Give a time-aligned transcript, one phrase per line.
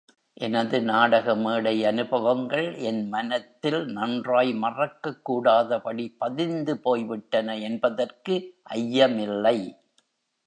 [0.37, 8.55] எனது நாடக மேடை அனுபவங்கள் என் மனத்தில் நன்றாய் மறக்கக் கூடாதபடி பதிந்து போய்விட்டன என்பதற்கு
[8.73, 9.57] ஐயமில்லை.